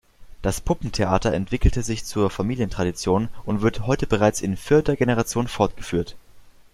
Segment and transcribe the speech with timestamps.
[0.41, 6.15] Das Puppentheater entwickelte sich zur Familientradition und wird heute bereits in vierter Generation fortgeführt.